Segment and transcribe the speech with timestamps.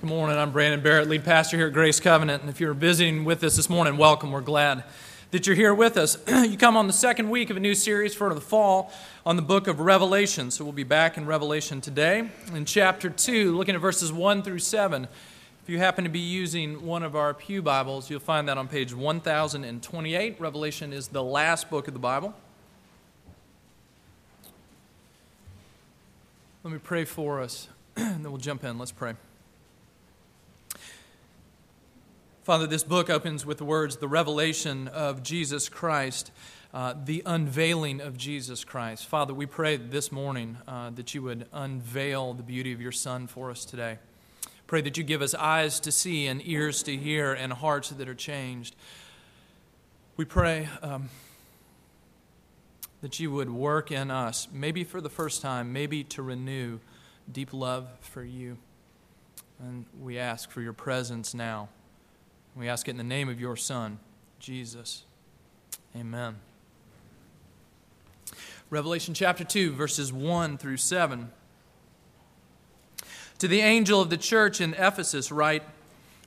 [0.00, 0.38] Good morning.
[0.38, 2.42] I'm Brandon Barrett, lead pastor here at Grace Covenant.
[2.42, 4.30] And if you're visiting with us this morning, welcome.
[4.30, 4.84] We're glad
[5.32, 6.16] that you're here with us.
[6.28, 8.92] you come on the second week of a new series for the fall
[9.26, 10.52] on the book of Revelation.
[10.52, 14.60] So we'll be back in Revelation today in chapter 2, looking at verses 1 through
[14.60, 15.08] 7.
[15.64, 18.68] If you happen to be using one of our Pew Bibles, you'll find that on
[18.68, 20.40] page 1028.
[20.40, 22.36] Revelation is the last book of the Bible.
[26.62, 28.78] Let me pray for us, and then we'll jump in.
[28.78, 29.14] Let's pray.
[32.48, 36.32] Father, this book opens with the words, the revelation of Jesus Christ,
[36.72, 39.04] uh, the unveiling of Jesus Christ.
[39.04, 43.26] Father, we pray this morning uh, that you would unveil the beauty of your Son
[43.26, 43.98] for us today.
[44.66, 48.08] Pray that you give us eyes to see and ears to hear and hearts that
[48.08, 48.74] are changed.
[50.16, 51.10] We pray um,
[53.02, 56.78] that you would work in us, maybe for the first time, maybe to renew
[57.30, 58.56] deep love for you.
[59.60, 61.68] And we ask for your presence now.
[62.58, 64.00] We ask it in the name of your Son,
[64.40, 65.04] Jesus.
[65.94, 66.34] Amen.
[68.68, 71.30] Revelation chapter 2, verses 1 through 7.
[73.38, 75.62] To the angel of the church in Ephesus, write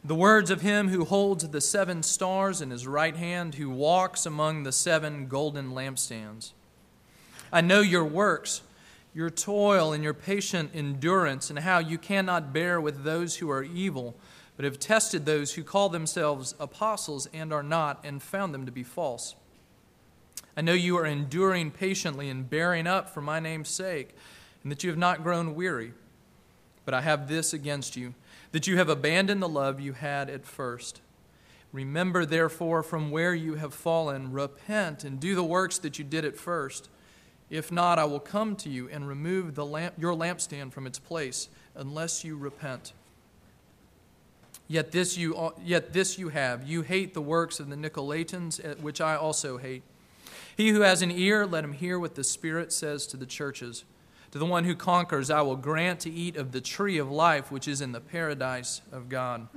[0.06, 4.26] the words of him who holds the seven stars in his right hand, who walks
[4.26, 6.54] among the seven golden lampstands.
[7.52, 8.62] I know your works,
[9.14, 13.64] your toil, and your patient endurance, and how you cannot bear with those who are
[13.64, 14.16] evil
[14.62, 18.72] but have tested those who call themselves apostles and are not, and found them to
[18.72, 19.34] be false.
[20.56, 24.14] I know you are enduring patiently and bearing up for my name's sake,
[24.62, 25.94] and that you have not grown weary.
[26.86, 28.14] But I have this against you,
[28.52, 31.02] that you have abandoned the love you had at first.
[31.74, 36.24] Remember, therefore, from where you have fallen, repent and do the works that you did
[36.24, 36.88] at first.
[37.50, 41.00] If not, I will come to you and remove the lamp, your lampstand from its
[41.00, 42.94] place, unless you repent.
[44.72, 46.66] Yet this, you, yet this you have.
[46.66, 49.84] You hate the works of the Nicolaitans, eh, which I also hate.
[50.56, 53.84] He who has an ear, let him hear what the Spirit says to the churches.
[54.32, 57.52] To the one who conquers, I will grant to eat of the tree of life,
[57.52, 59.50] which is in the paradise of God.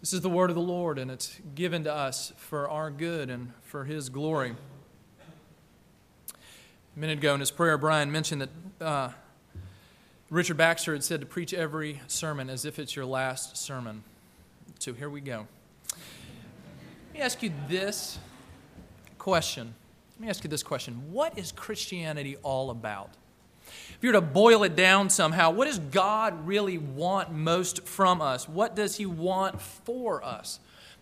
[0.00, 3.30] This is the word of the Lord, and it's given to us for our good
[3.30, 4.56] and for His glory.
[6.96, 9.10] A minute ago in his prayer, Brian mentioned that uh,
[10.34, 14.02] Richard Baxter had said to preach every sermon as if it's your last sermon.
[14.80, 15.46] So here we go.
[15.92, 18.18] Let me ask you this
[19.16, 19.74] question.
[20.16, 23.10] Let me ask you this question What is Christianity all about?
[23.68, 28.20] If you were to boil it down somehow, what does God really want most from
[28.20, 28.48] us?
[28.48, 30.58] What does He want for us?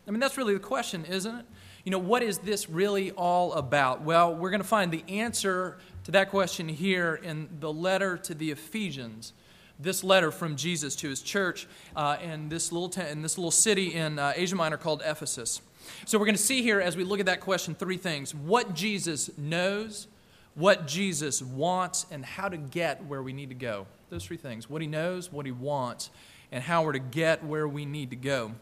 [0.06, 1.47] I mean, that's really the question, isn't it?
[1.84, 4.03] You know, what is this really all about?
[4.03, 8.34] Well, we're going to find the answer to that question here in the letter to
[8.34, 9.32] the Ephesians.
[9.78, 13.50] This letter from Jesus to his church uh, in, this little t- in this little
[13.50, 15.60] city in uh, Asia Minor called Ephesus.
[16.06, 18.74] So, we're going to see here as we look at that question three things what
[18.74, 20.06] Jesus knows,
[20.54, 23.86] what Jesus wants, and how to get where we need to go.
[24.10, 26.10] Those three things what he knows, what he wants,
[26.52, 28.52] and how we're to get where we need to go.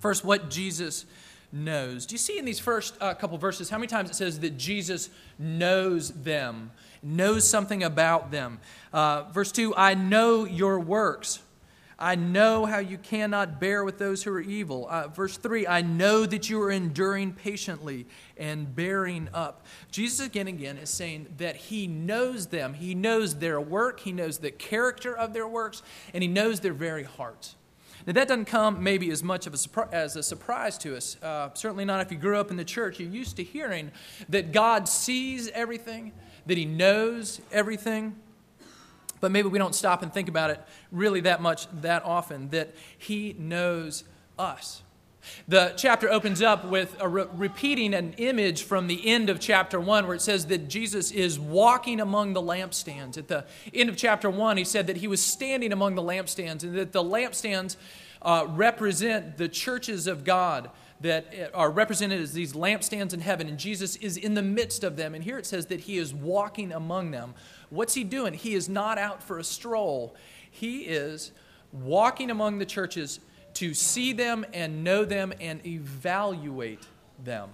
[0.00, 1.06] First, what Jesus
[1.52, 2.06] knows.
[2.06, 4.56] Do you see in these first uh, couple verses how many times it says that
[4.56, 6.70] Jesus knows them,
[7.02, 8.60] knows something about them?
[8.92, 11.40] Uh, verse 2 I know your works.
[12.00, 14.86] I know how you cannot bear with those who are evil.
[14.88, 19.66] Uh, verse 3 I know that you are enduring patiently and bearing up.
[19.90, 22.74] Jesus again and again is saying that he knows them.
[22.74, 25.82] He knows their work, he knows the character of their works,
[26.14, 27.56] and he knows their very hearts.
[28.08, 31.18] Now, that doesn't come maybe as much of a as a surprise to us.
[31.22, 32.98] Uh, certainly not if you grew up in the church.
[32.98, 33.92] You're used to hearing
[34.30, 36.12] that God sees everything,
[36.46, 38.16] that He knows everything.
[39.20, 40.58] But maybe we don't stop and think about it
[40.90, 44.04] really that much, that often, that He knows
[44.38, 44.82] us.
[45.46, 50.06] The chapter opens up with re- repeating an image from the end of chapter 1
[50.06, 53.18] where it says that Jesus is walking among the lampstands.
[53.18, 56.62] At the end of chapter 1, he said that he was standing among the lampstands
[56.62, 57.76] and that the lampstands
[58.22, 60.70] uh, represent the churches of God
[61.00, 64.96] that are represented as these lampstands in heaven, and Jesus is in the midst of
[64.96, 65.14] them.
[65.14, 67.34] And here it says that he is walking among them.
[67.70, 68.34] What's he doing?
[68.34, 70.14] He is not out for a stroll,
[70.50, 71.32] he is
[71.70, 73.20] walking among the churches
[73.58, 76.86] to see them and know them and evaluate
[77.22, 77.50] them.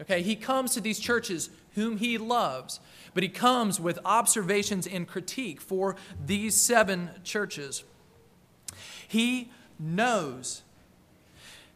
[0.00, 2.78] Okay, he comes to these churches whom he loves,
[3.12, 7.82] but he comes with observations and critique for these seven churches.
[9.08, 9.50] He
[9.80, 10.62] knows.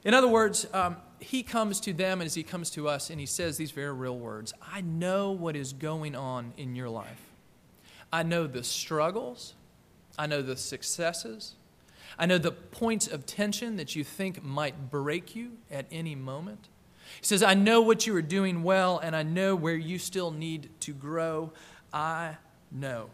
[0.05, 3.27] In other words, um, he comes to them as he comes to us, and he
[3.27, 7.33] says these very real words I know what is going on in your life.
[8.13, 9.55] I know the struggles,
[10.17, 11.57] I know the successes,
[12.19, 16.69] I know the points of tension that you think might break you at any moment.
[17.21, 20.31] He says, I know what you are doing well, and I know where you still
[20.31, 21.53] need to grow.
[21.93, 22.37] I
[22.71, 23.11] know.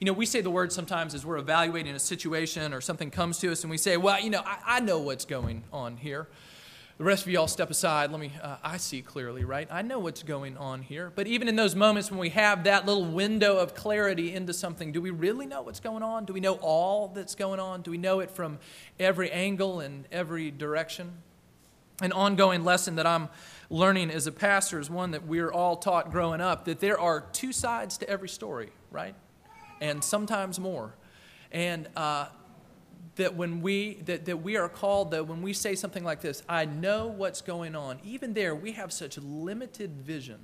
[0.00, 3.38] You know, we say the word sometimes as we're evaluating a situation or something comes
[3.38, 6.26] to us, and we say, Well, you know, I, I know what's going on here.
[6.96, 8.12] The rest of y'all step aside.
[8.12, 9.66] Let me, uh, I see clearly, right?
[9.68, 11.10] I know what's going on here.
[11.12, 14.92] But even in those moments when we have that little window of clarity into something,
[14.92, 16.24] do we really know what's going on?
[16.24, 17.82] Do we know all that's going on?
[17.82, 18.60] Do we know it from
[19.00, 21.14] every angle and every direction?
[22.00, 23.28] An ongoing lesson that I'm
[23.70, 27.22] learning as a pastor is one that we're all taught growing up that there are
[27.32, 29.16] two sides to every story, right?
[29.80, 30.94] And sometimes more.
[31.50, 32.26] And, uh,
[33.16, 36.42] that when we that, that we are called that when we say something like this
[36.48, 40.38] i know what's going on even there we have such limited vision.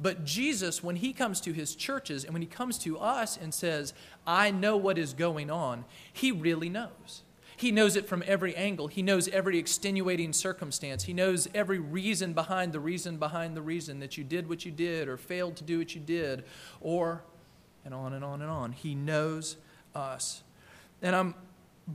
[0.00, 3.54] But jesus when he comes to his churches and when he comes to us and
[3.54, 3.94] says
[4.26, 7.22] i know what is going on he really knows.
[7.56, 8.88] He knows it from every angle.
[8.88, 11.04] He knows every extenuating circumstance.
[11.04, 14.72] He knows every reason behind the reason behind the reason that you did what you
[14.72, 16.44] did or failed to do what you did
[16.80, 17.22] or
[17.84, 18.72] and on and on and on.
[18.72, 19.56] He knows
[19.94, 20.42] us.
[21.00, 21.34] And i'm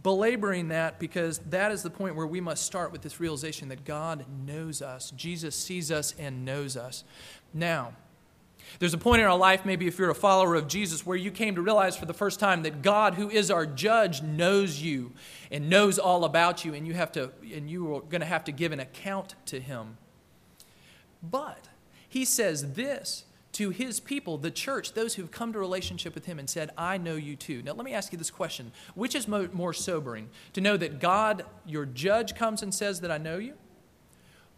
[0.03, 3.85] belaboring that because that is the point where we must start with this realization that
[3.85, 5.11] God knows us.
[5.11, 7.03] Jesus sees us and knows us.
[7.53, 7.93] Now,
[8.77, 11.31] there's a point in our life, maybe if you're a follower of Jesus, where you
[11.31, 15.11] came to realize for the first time that God, who is our judge, knows you
[15.49, 18.43] and knows all about you, and you have to and you are going to have
[18.43, 19.97] to give an account to him.
[21.23, 21.67] But
[22.07, 26.39] he says this to his people, the church, those who've come to relationship with him
[26.39, 27.61] and said, I know you too.
[27.63, 30.29] Now, let me ask you this question Which is mo- more sobering?
[30.53, 33.55] To know that God, your judge, comes and says that I know you?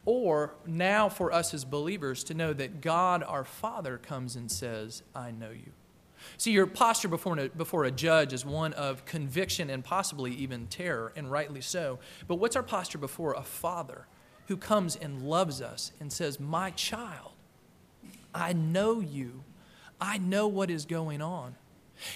[0.03, 5.03] Or now for us as believers to know that God, our Father, comes and says,
[5.15, 5.71] I know you?
[6.38, 10.67] See, your posture before a, before a judge is one of conviction and possibly even
[10.67, 11.99] terror, and rightly so.
[12.27, 14.05] But what's our posture before a Father
[14.47, 17.31] who comes and loves us and says, My child?
[18.33, 19.44] I know you.
[20.00, 21.56] I know what is going on.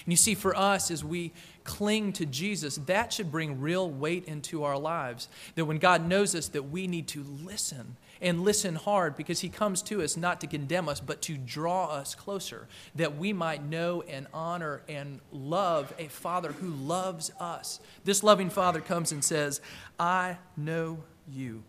[0.04, 1.32] And you see, for us, as we
[1.64, 5.28] cling to Jesus, that should bring real weight into our lives.
[5.54, 9.48] That when God knows us, that we need to listen and listen hard because He
[9.48, 13.62] comes to us not to condemn us, but to draw us closer, that we might
[13.62, 17.80] know and honor and love a Father who loves us.
[18.04, 19.60] This loving Father comes and says,
[19.98, 20.98] I know
[21.30, 21.62] you.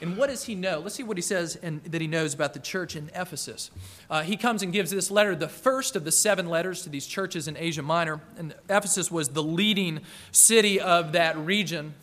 [0.00, 0.80] And what does he know?
[0.80, 3.70] Let's see what he says in, that he knows about the church in Ephesus.
[4.10, 7.06] Uh, he comes and gives this letter, the first of the seven letters to these
[7.06, 8.20] churches in Asia Minor.
[8.36, 10.00] And Ephesus was the leading
[10.32, 11.94] city of that region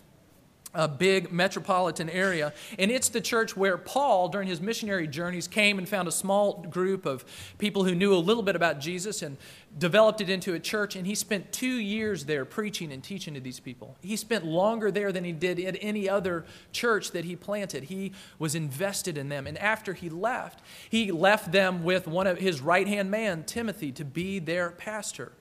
[0.74, 2.54] a big metropolitan area.
[2.80, 6.64] And it's the church where Paul, during his missionary journeys, came and found a small
[6.64, 7.24] group of
[7.58, 9.38] people who knew a little bit about Jesus and
[9.78, 10.96] developed it into a church.
[10.96, 13.98] And he spent two years there preaching and teaching to these people.
[14.02, 17.86] He spent longer there than he did at any other church that he planted.
[17.86, 19.48] He was invested in them.
[19.48, 23.92] And after he left, he left them with one of his right hand man, Timothy,
[23.92, 25.34] to be their pastor.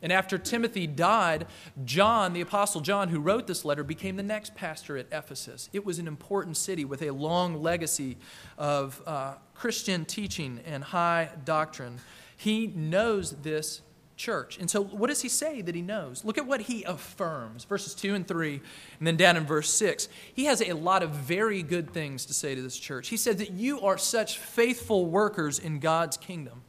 [0.00, 1.46] And after Timothy died,
[1.84, 5.68] John, the Apostle John, who wrote this letter, became the next pastor at Ephesus.
[5.72, 8.16] It was an important city with a long legacy
[8.56, 11.98] of uh, Christian teaching and high doctrine.
[12.36, 13.82] He knows this
[14.16, 14.58] church.
[14.58, 16.24] And so, what does he say that he knows?
[16.24, 18.60] Look at what he affirms verses 2 and 3,
[18.98, 20.08] and then down in verse 6.
[20.34, 23.08] He has a lot of very good things to say to this church.
[23.08, 26.62] He says that you are such faithful workers in God's kingdom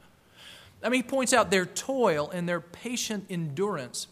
[0.82, 4.06] I mean, he points out their toil and their patient endurance.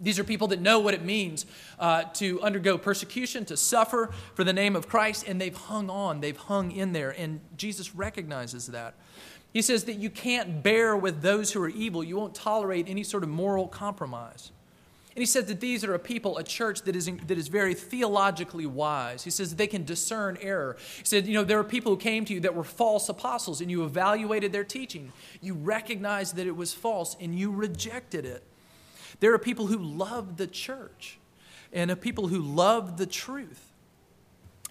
[0.00, 1.46] These are people that know what it means
[1.78, 6.20] uh, to undergo persecution, to suffer for the name of Christ, and they've hung on,
[6.20, 8.94] they've hung in there, and Jesus recognizes that.
[9.52, 13.02] He says that you can't bear with those who are evil, you won't tolerate any
[13.02, 14.52] sort of moral compromise.
[15.18, 17.74] And he says that these are a people, a church that is, that is very
[17.74, 19.24] theologically wise.
[19.24, 20.76] He says they can discern error.
[20.98, 23.60] He said, you know, there are people who came to you that were false apostles,
[23.60, 25.10] and you evaluated their teaching.
[25.40, 28.44] You recognized that it was false, and you rejected it.
[29.18, 31.18] There are people who love the church,
[31.72, 33.72] and a people who love the truth.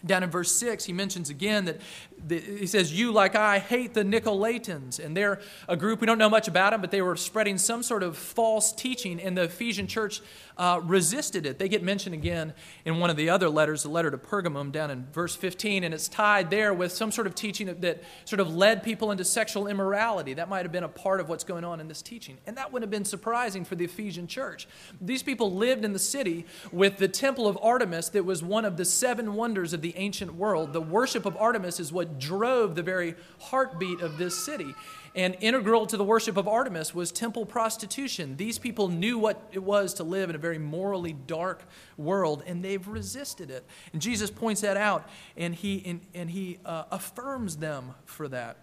[0.05, 1.81] Down in verse 6, he mentions again that
[2.27, 5.03] he says, You, like I, hate the Nicolaitans.
[5.03, 7.83] And they're a group, we don't know much about them, but they were spreading some
[7.83, 10.21] sort of false teaching, and the Ephesian church
[10.57, 11.59] uh, resisted it.
[11.59, 12.53] They get mentioned again
[12.86, 15.93] in one of the other letters, the letter to Pergamum, down in verse 15, and
[15.93, 19.24] it's tied there with some sort of teaching that, that sort of led people into
[19.24, 20.33] sexual immorality.
[20.33, 22.38] That might have been a part of what's going on in this teaching.
[22.47, 24.67] And that wouldn't have been surprising for the Ephesian church.
[25.00, 28.77] These people lived in the city with the temple of Artemis that was one of
[28.77, 30.74] the seven wonders of the ancient world.
[30.74, 34.73] The worship of Artemis is what drove the very heartbeat of this city.
[35.15, 38.37] And integral to the worship of Artemis was temple prostitution.
[38.37, 41.63] These people knew what it was to live in a very morally dark
[41.97, 43.65] world, and they've resisted it.
[43.93, 48.57] And Jesus points that out, and he, and, and he uh, affirms them for that.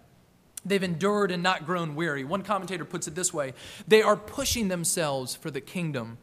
[0.65, 2.23] They've endured and not grown weary.
[2.23, 3.53] One commentator puts it this way
[3.87, 6.17] they are pushing themselves for the kingdom,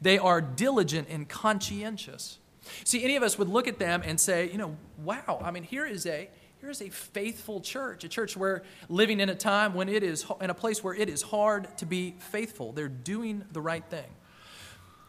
[0.00, 2.38] they are diligent and conscientious.
[2.84, 5.64] See, any of us would look at them and say, you know, wow, I mean,
[5.64, 6.30] here is a
[6.64, 10.24] here is a faithful church, a church where living in a time when it is
[10.40, 12.72] in a place where it is hard to be faithful.
[12.72, 14.06] They're doing the right thing.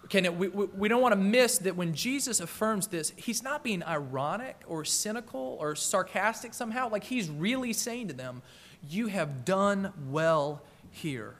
[0.03, 3.83] Okay, we, we don't want to miss that when Jesus affirms this, he's not being
[3.83, 6.89] ironic or cynical or sarcastic somehow.
[6.89, 8.41] Like he's really saying to them,
[8.89, 11.35] You have done well here.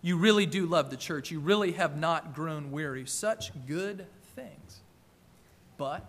[0.00, 1.32] You really do love the church.
[1.32, 3.04] You really have not grown weary.
[3.04, 4.78] Such good things.
[5.76, 6.08] But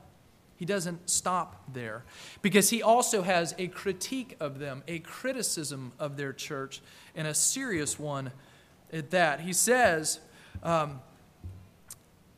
[0.58, 2.04] he doesn't stop there
[2.42, 6.82] because he also has a critique of them, a criticism of their church,
[7.16, 8.32] and a serious one
[8.92, 9.40] at that.
[9.42, 10.20] He says,
[10.64, 11.00] um,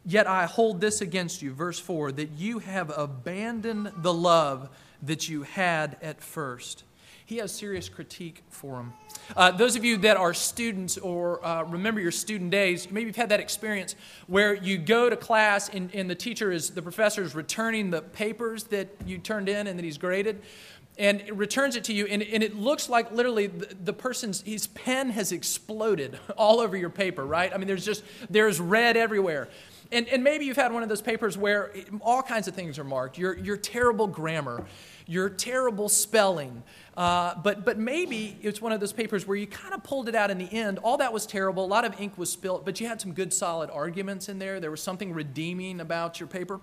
[0.06, 4.70] Yet I hold this against you, verse 4, that you have abandoned the love
[5.04, 6.84] that you had at first
[7.30, 8.94] he has serious critique for him.
[9.38, 13.16] Uh, those of you that are students or uh, remember your student days, maybe you've
[13.16, 13.96] had that experience
[14.26, 18.02] where you go to class and, and the teacher is, the professor is returning the
[18.02, 20.42] papers that you turned in and that he's graded
[20.98, 24.42] and it returns it to you and, and it looks like literally the, the, person's
[24.42, 27.54] his pen has exploded all over your paper right?
[27.54, 29.50] I mean there's just there's red everywhere.
[29.92, 32.84] And, and maybe you've had one of those papers where all kinds of things are
[32.84, 33.18] marked.
[33.18, 34.66] Your, your terrible grammar
[35.10, 36.62] your terrible spelling.
[36.96, 40.14] Uh, but, but maybe it's one of those papers where you kind of pulled it
[40.14, 40.78] out in the end.
[40.80, 41.66] All that was terrible.
[41.66, 44.60] A lot of ink was spilt, but you had some good, solid arguments in there.
[44.60, 46.62] There was something redeeming about your paper.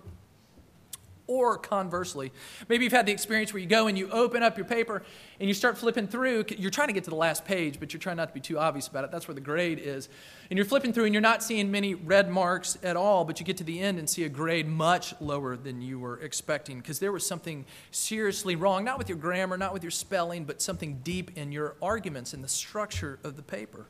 [1.29, 2.33] Or conversely,
[2.69, 5.03] maybe you've had the experience where you go and you open up your paper
[5.41, 6.45] and you start flipping through.
[6.57, 8.59] You're trying to get to the last page, but you're trying not to be too
[8.59, 9.11] obvious about it.
[9.11, 10.09] That's where the grade is.
[10.51, 13.47] And you're flipping through and you're not seeing many red marks at all, but you
[13.47, 17.01] get to the end and see a grade much lower than you were expecting because
[17.01, 21.01] there was something seriously wrong, not with your grammar, not with your spelling, but something
[21.03, 23.87] deep in your arguments and the structure of the paper.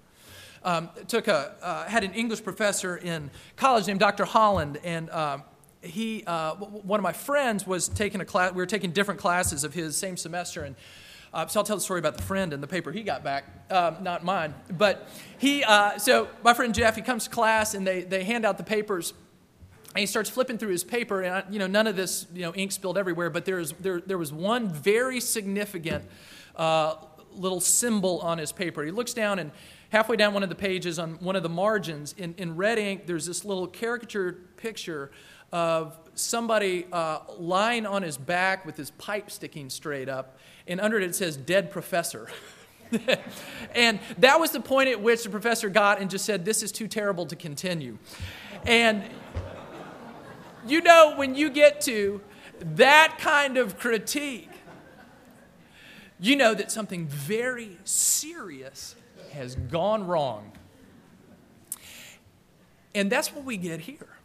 [0.62, 4.24] Um, took a, uh, had an English professor in college named Dr.
[4.24, 5.38] Holland, and uh,
[5.86, 9.64] he, uh, one of my friends was taking a class, we were taking different classes
[9.64, 10.76] of his same semester, and
[11.32, 13.44] uh, so I'll tell the story about the friend and the paper he got back,
[13.70, 14.54] um, not mine.
[14.70, 15.06] But
[15.38, 18.56] he, uh, so my friend Jeff, he comes to class and they, they hand out
[18.56, 19.12] the papers.
[19.90, 22.42] And he starts flipping through his paper, and I, you know none of this, you
[22.42, 23.30] know, ink spilled everywhere.
[23.30, 26.04] But there, is, there, there was one very significant
[26.54, 26.96] uh,
[27.32, 28.84] little symbol on his paper.
[28.84, 29.52] He looks down, and
[29.90, 33.06] halfway down one of the pages, on one of the margins, in, in red ink,
[33.06, 35.10] there's this little caricature picture
[35.52, 40.98] of somebody uh, lying on his back with his pipe sticking straight up, and under
[40.98, 42.28] it it says dead professor.
[43.74, 46.72] and that was the point at which the professor got and just said, This is
[46.72, 47.98] too terrible to continue.
[48.64, 49.02] And
[50.66, 52.20] you know, when you get to
[52.60, 54.50] that kind of critique,
[56.18, 58.96] you know that something very serious
[59.32, 60.52] has gone wrong.
[62.94, 64.15] And that's what we get here.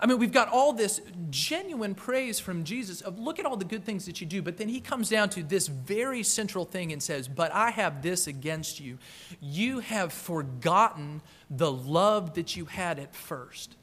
[0.00, 1.00] I mean, we've got all this
[1.30, 4.56] genuine praise from Jesus of look at all the good things that you do, but
[4.56, 8.28] then he comes down to this very central thing and says, But I have this
[8.28, 8.98] against you.
[9.40, 13.74] You have forgotten the love that you had at first.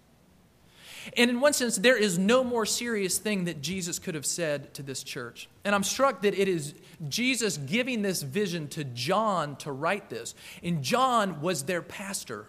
[1.18, 4.74] And in one sense, there is no more serious thing that Jesus could have said
[4.76, 5.50] to this church.
[5.64, 6.74] And I'm struck that it is
[7.08, 10.34] Jesus giving this vision to John to write this.
[10.64, 12.48] And John was their pastor,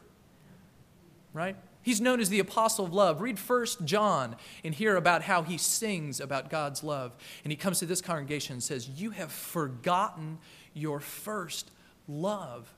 [1.33, 1.57] right?
[1.87, 3.21] He's known as the apostle of love.
[3.21, 7.14] Read First John and hear about how he sings about God's love.
[7.45, 10.38] And he comes to this congregation and says, You have forgotten
[10.75, 11.71] your first
[12.09, 12.75] love.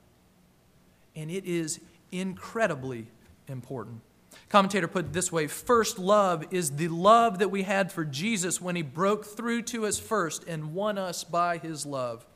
[1.16, 1.80] And it is
[2.12, 3.06] incredibly
[3.46, 4.02] important.
[4.50, 8.60] Commentator put it this way First love is the love that we had for Jesus
[8.60, 12.26] when he broke through to us first and won us by his love.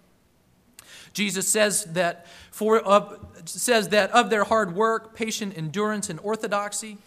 [1.12, 6.98] Jesus says that, for, of, says that of their hard work, patient endurance, and orthodoxy,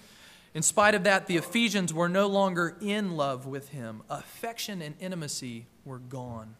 [0.53, 4.03] in spite of that, the Ephesians were no longer in love with him.
[4.09, 6.55] Affection and intimacy were gone.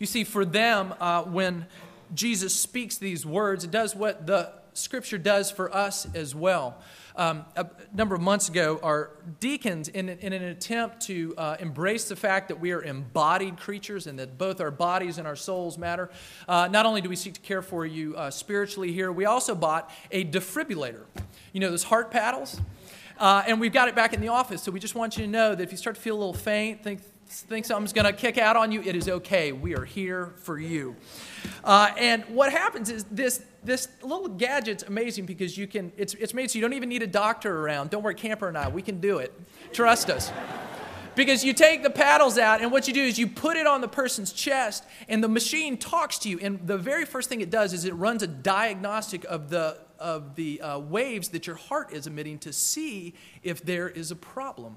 [0.00, 1.66] You see, for them, uh, when
[2.12, 6.82] Jesus speaks these words, it does what the scripture does for us as well.
[7.16, 12.08] Um, a number of months ago, our deacons, in, in an attempt to uh, embrace
[12.08, 15.78] the fact that we are embodied creatures and that both our bodies and our souls
[15.78, 16.10] matter,
[16.48, 19.54] uh, not only do we seek to care for you uh, spiritually here, we also
[19.54, 21.04] bought a defibrillator.
[21.52, 22.60] You know, those heart paddles?
[23.18, 25.30] Uh, and we've got it back in the office, so we just want you to
[25.30, 28.12] know that if you start to feel a little faint, think think something's going to
[28.12, 29.52] kick out on you, it is okay.
[29.52, 30.96] We are here for you.
[31.62, 36.34] Uh, and what happens is this, this little gadget's amazing because you can, it's, it's
[36.34, 37.90] made so you don't even need a doctor around.
[37.90, 39.32] Don't worry, Camper and I, we can do it.
[39.72, 40.30] Trust us.
[41.14, 43.80] Because you take the paddles out, and what you do is you put it on
[43.80, 46.40] the person's chest, and the machine talks to you.
[46.40, 50.34] And the very first thing it does is it runs a diagnostic of the, of
[50.34, 54.76] the uh, waves that your heart is emitting to see if there is a problem,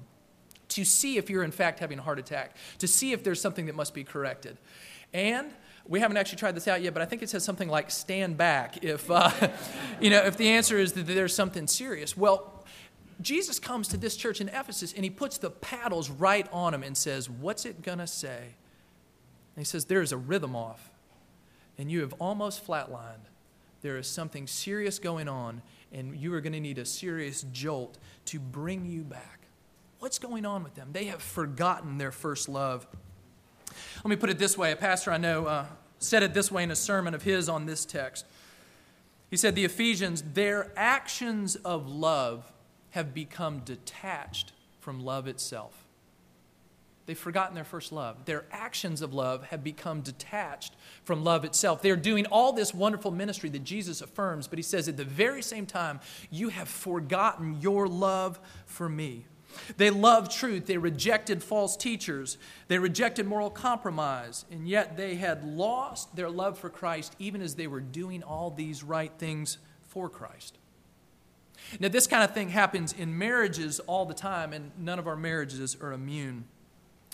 [0.68, 3.66] to see if you're in fact having a heart attack, to see if there's something
[3.66, 4.56] that must be corrected.
[5.12, 5.50] And
[5.86, 8.36] we haven't actually tried this out yet, but I think it says something like stand
[8.36, 9.30] back if, uh,
[10.00, 12.16] you know, if the answer is that there's something serious.
[12.16, 12.58] Well,
[13.20, 16.82] Jesus comes to this church in Ephesus and he puts the paddles right on them
[16.82, 18.38] and says, What's it to say?
[18.38, 20.90] And he says, There is a rhythm off,
[21.76, 23.26] and you have almost flatlined.
[23.82, 27.98] There is something serious going on, and you are going to need a serious jolt
[28.26, 29.40] to bring you back.
[30.00, 30.90] What's going on with them?
[30.92, 32.86] They have forgotten their first love.
[33.96, 35.66] Let me put it this way a pastor I know uh,
[35.98, 38.24] said it this way in a sermon of his on this text.
[39.30, 42.52] He said, The Ephesians, their actions of love
[42.90, 45.87] have become detached from love itself.
[47.08, 48.26] They've forgotten their first love.
[48.26, 51.80] Their actions of love have become detached from love itself.
[51.80, 55.40] They're doing all this wonderful ministry that Jesus affirms, but he says at the very
[55.40, 56.00] same time,
[56.30, 59.24] you have forgotten your love for me.
[59.78, 60.66] They loved truth.
[60.66, 62.36] They rejected false teachers.
[62.66, 64.44] They rejected moral compromise.
[64.50, 68.50] And yet they had lost their love for Christ even as they were doing all
[68.50, 70.58] these right things for Christ.
[71.80, 75.16] Now, this kind of thing happens in marriages all the time, and none of our
[75.16, 76.44] marriages are immune.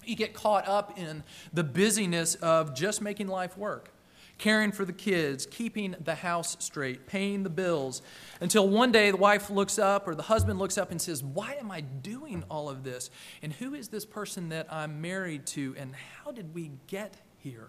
[0.06, 3.90] You get caught up in the busyness of just making life work,
[4.38, 8.02] caring for the kids, keeping the house straight, paying the bills,
[8.40, 11.54] until one day the wife looks up or the husband looks up and says, Why
[11.54, 13.10] am I doing all of this?
[13.42, 15.74] And who is this person that I'm married to?
[15.78, 17.68] And how did we get here?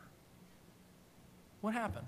[1.61, 2.07] What happened?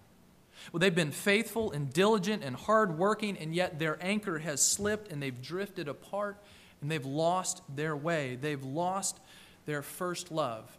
[0.71, 5.21] Well, they've been faithful and diligent and hardworking, and yet their anchor has slipped and
[5.21, 6.37] they've drifted apart
[6.81, 8.37] and they've lost their way.
[8.39, 9.19] They've lost
[9.67, 10.75] their first love.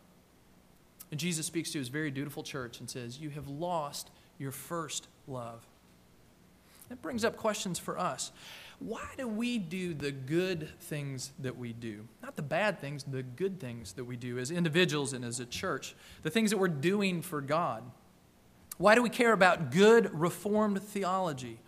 [1.12, 5.06] And Jesus speaks to his very dutiful church and says, You have lost your first
[5.28, 5.64] love.
[6.88, 8.32] That brings up questions for us.
[8.80, 12.06] Why do we do the good things that we do?
[12.22, 15.46] Not the bad things, the good things that we do as individuals and as a
[15.46, 17.82] church, the things that we're doing for God.
[18.78, 21.58] Why do we care about good Reformed theology?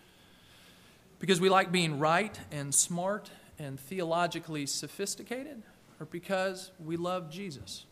[1.18, 5.62] Because we like being right and smart and theologically sophisticated,
[6.00, 7.84] or because we love Jesus?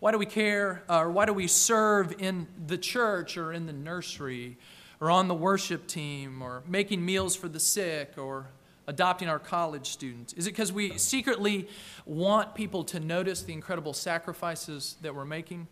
[0.00, 3.66] Why do we care, uh, or why do we serve in the church or in
[3.66, 4.56] the nursery
[5.00, 8.46] or on the worship team or making meals for the sick or
[8.86, 10.32] adopting our college students?
[10.32, 11.68] Is it because we secretly
[12.06, 15.68] want people to notice the incredible sacrifices that we're making?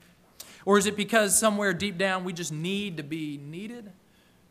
[0.65, 3.91] Or is it because somewhere deep down we just need to be needed?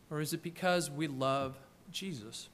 [0.10, 1.58] Or is it because we love
[1.92, 2.50] Jesus?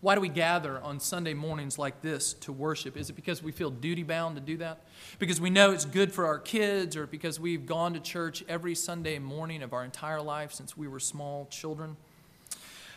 [0.00, 2.96] Why do we gather on Sunday mornings like this to worship?
[2.96, 4.80] Is it because we feel duty bound to do that?
[5.18, 8.74] Because we know it's good for our kids, or because we've gone to church every
[8.74, 11.98] Sunday morning of our entire life since we were small children?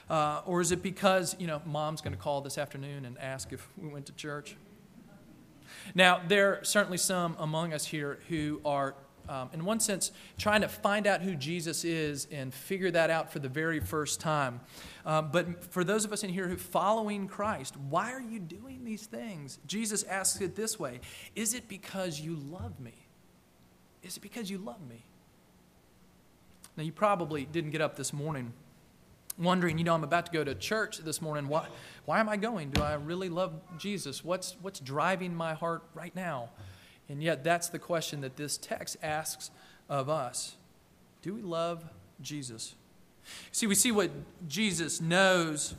[0.10, 3.52] Uh, or is it because, you know, mom's going to call this afternoon and ask
[3.52, 4.56] if we went to church?
[5.94, 8.96] Now, there are certainly some among us here who are
[9.30, 13.32] um, in one sense, trying to find out who Jesus is and figure that out
[13.32, 14.60] for the very first time.
[15.06, 18.84] Um, but for those of us in here who following Christ, why are you doing
[18.84, 19.60] these things?
[19.66, 21.00] Jesus asks it this way
[21.36, 22.94] Is it because you love me?
[24.04, 25.04] Is it because you love me?
[26.76, 28.52] Now, you probably didn't get up this morning
[29.38, 31.48] wondering, you know, I'm about to go to church this morning.
[31.48, 31.68] Why,
[32.06, 32.70] why am I going?
[32.72, 34.24] Do I really love Jesus?
[34.24, 36.50] What's, what's driving my heart right now?
[37.10, 39.52] And yet, that's the question that this text asks
[39.90, 40.56] of us
[41.22, 41.84] Do we love
[42.22, 42.76] Jesus?
[43.52, 44.12] See, we see what
[44.48, 45.76] Jesus knows.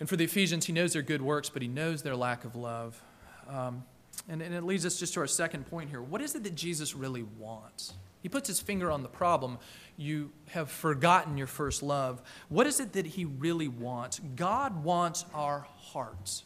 [0.00, 2.56] And for the Ephesians, he knows their good works, but he knows their lack of
[2.56, 3.00] love.
[3.48, 3.84] Um,
[4.28, 6.02] and, and it leads us just to our second point here.
[6.02, 7.94] What is it that Jesus really wants?
[8.22, 9.58] He puts his finger on the problem.
[9.96, 12.22] You have forgotten your first love.
[12.48, 14.20] What is it that he really wants?
[14.36, 16.44] God wants our hearts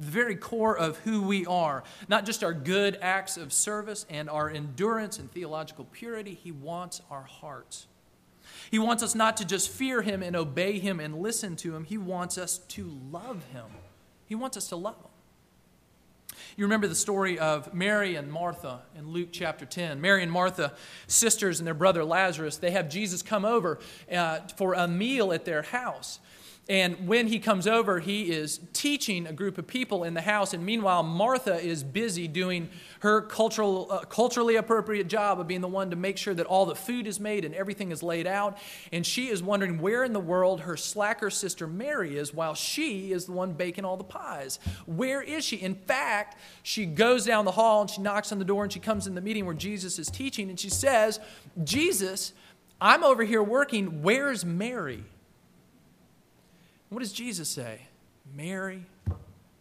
[0.00, 4.30] the very core of who we are, not just our good acts of service and
[4.30, 6.34] our endurance and theological purity.
[6.34, 7.86] He wants our hearts.
[8.70, 11.84] He wants us not to just fear Him and obey Him and listen to Him,
[11.84, 13.66] He wants us to love Him.
[14.26, 15.04] He wants us to love Him.
[16.56, 20.00] You remember the story of Mary and Martha in Luke chapter 10.
[20.00, 20.72] Mary and Martha,
[21.06, 23.78] sisters, and their brother Lazarus, they have Jesus come over
[24.10, 26.20] uh, for a meal at their house.
[26.68, 30.54] And when he comes over, he is teaching a group of people in the house.
[30.54, 32.70] And meanwhile, Martha is busy doing
[33.00, 36.66] her cultural, uh, culturally appropriate job of being the one to make sure that all
[36.66, 38.56] the food is made and everything is laid out.
[38.92, 43.10] And she is wondering where in the world her slacker sister Mary is while she
[43.10, 44.60] is the one baking all the pies.
[44.86, 45.56] Where is she?
[45.56, 48.80] In fact, she goes down the hall and she knocks on the door and she
[48.80, 51.18] comes in the meeting where Jesus is teaching and she says,
[51.64, 52.32] Jesus,
[52.80, 54.02] I'm over here working.
[54.02, 55.02] Where's Mary?
[56.90, 57.82] What does Jesus say?
[58.34, 58.84] Mary,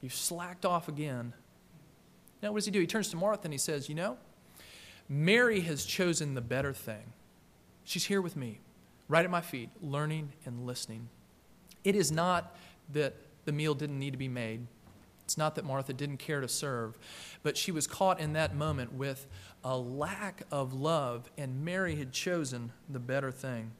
[0.02, 1.34] you've slacked off again.
[2.42, 2.80] Now, what does he do?
[2.80, 4.18] He turns to Martha and he says, You know,
[5.08, 7.14] Mary has chosen the better thing.
[7.84, 8.60] She's here with me,
[9.08, 11.10] right at my feet, learning and listening.
[11.84, 12.56] It is not
[12.94, 13.16] that
[13.46, 14.66] the meal didn't need to be made.
[15.24, 16.98] It's not that Martha didn't care to serve,
[17.44, 19.28] but she was caught in that moment with
[19.64, 23.72] a lack of love, and Mary had chosen the better thing.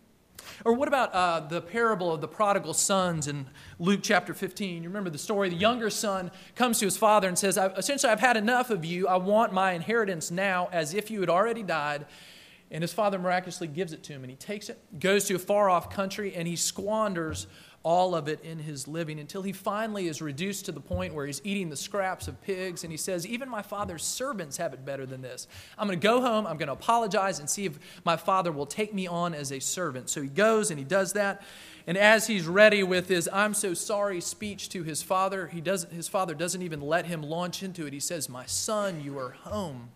[0.66, 3.48] Or what about uh, the parable of the prodigal sons in
[3.80, 4.84] Luke chapter 15?
[4.84, 5.50] You remember the story?
[5.50, 9.08] The younger son comes to his father and says, Essentially, I've had enough of you.
[9.08, 12.06] I want my inheritance now as if you had already died.
[12.72, 14.24] And his father miraculously gives it to him.
[14.24, 17.48] And he takes it, goes to a far off country, and he squanders
[17.84, 21.26] all of it in his living until he finally is reduced to the point where
[21.26, 24.84] he's eating the scraps of pigs and he says, Even my father's servants have it
[24.84, 25.48] better than this.
[25.78, 28.66] I'm going to go home, I'm going to apologize and see if my father will
[28.66, 30.10] take me on as a servant.
[30.10, 31.42] So he goes and he does that.
[31.88, 35.94] And as he's ready with his I'm so sorry speech to his father, he doesn't,
[35.94, 37.94] his father doesn't even let him launch into it.
[37.94, 39.90] He says, My son, you are home.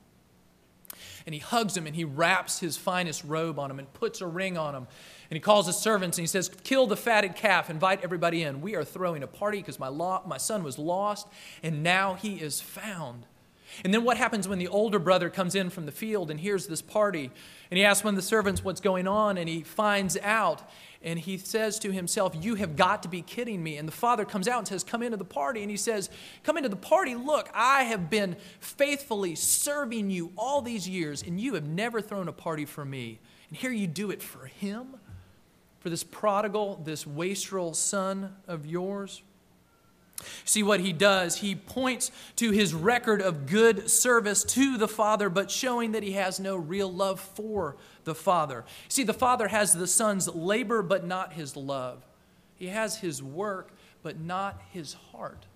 [1.26, 4.28] And he hugs him and he wraps his finest robe on him and puts a
[4.28, 4.88] ring on him
[5.34, 8.62] and he calls his servants and he says, Kill the fatted calf, invite everybody in.
[8.62, 11.28] We are throwing a party because my, lo- my son was lost
[11.63, 13.26] and now he is found.
[13.84, 16.67] And then what happens when the older brother comes in from the field and hears
[16.67, 17.32] this party?
[17.72, 20.69] And he asks one of the servants what's going on, and he finds out,
[21.02, 23.78] and he says to himself, You have got to be kidding me.
[23.78, 25.63] And the father comes out and says, Come into the party.
[25.63, 26.12] And he says,
[26.43, 27.15] Come into the party.
[27.15, 32.28] Look, I have been faithfully serving you all these years, and you have never thrown
[32.28, 33.19] a party for me.
[33.50, 34.98] And here you do it for him
[35.84, 39.22] for this prodigal, this wastrel son of yours?
[40.46, 41.38] See what he does.
[41.38, 46.13] He points to his record of good service to the Father, but showing that he
[46.13, 48.63] has no real love for the Father.
[48.88, 52.06] See, the Father has the Son's labor, but not his love.
[52.56, 55.48] He has his work, but not his heart.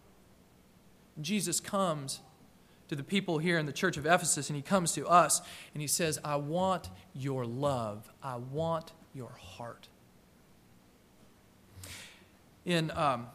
[1.21, 2.19] Jesus comes
[2.89, 5.41] to the people here in the church of Ephesus, and he comes to us,
[5.73, 9.87] and he says, I want your love, I want your heart
[12.67, 13.27] in um,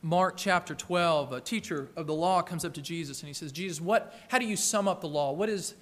[0.00, 3.52] Mark chapter 12, a teacher of the law comes up to Jesus and he says,
[3.52, 5.30] Jesus, what, how do you sum up the law?
[5.32, 5.74] What is,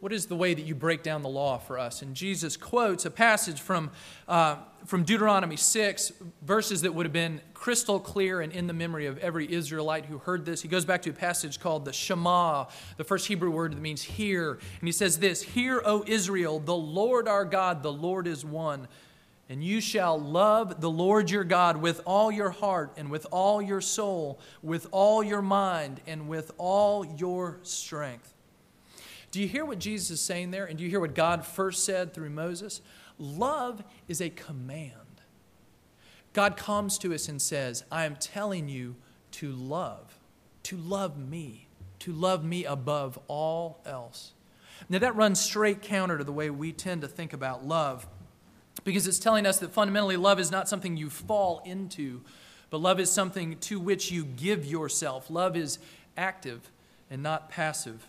[0.00, 2.02] what is the way that you break down the law for us?
[2.02, 3.92] And Jesus quotes a passage from,
[4.26, 9.06] uh, from Deuteronomy 6, verses that would have been crystal clear and in the memory
[9.06, 10.62] of every Israelite who heard this.
[10.62, 12.64] He goes back to a passage called the Shema,
[12.96, 14.54] the first Hebrew word that means hear.
[14.80, 18.88] And he says this Hear, O Israel, the Lord our God, the Lord is one.
[19.48, 23.60] And you shall love the Lord your God with all your heart and with all
[23.60, 28.32] your soul, with all your mind, and with all your strength.
[29.30, 30.64] Do you hear what Jesus is saying there?
[30.64, 32.80] And do you hear what God first said through Moses?
[33.18, 34.92] Love is a command.
[36.32, 38.96] God comes to us and says, I am telling you
[39.32, 40.18] to love,
[40.64, 41.68] to love me,
[42.00, 44.32] to love me above all else.
[44.88, 48.06] Now, that runs straight counter to the way we tend to think about love
[48.84, 52.20] because it's telling us that fundamentally love is not something you fall into,
[52.70, 55.30] but love is something to which you give yourself.
[55.30, 55.78] Love is
[56.16, 56.70] active
[57.10, 58.08] and not passive.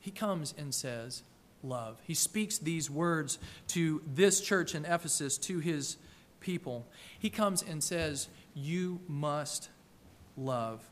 [0.00, 1.22] He comes and says,
[1.62, 1.98] Love.
[2.06, 3.38] He speaks these words
[3.68, 5.96] to this church in Ephesus, to his
[6.40, 6.86] people.
[7.18, 9.70] He comes and says, You must
[10.36, 10.82] love.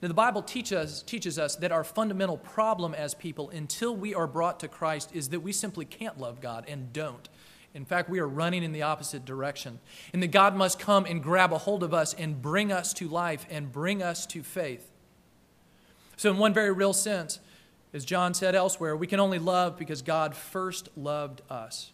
[0.00, 4.14] Now, the Bible teach us, teaches us that our fundamental problem as people, until we
[4.14, 7.28] are brought to Christ, is that we simply can't love God and don't.
[7.74, 9.80] In fact, we are running in the opposite direction.
[10.12, 13.08] And that God must come and grab a hold of us and bring us to
[13.08, 14.90] life and bring us to faith.
[16.16, 17.40] So, in one very real sense,
[17.92, 21.92] as John said elsewhere, we can only love because God first loved us.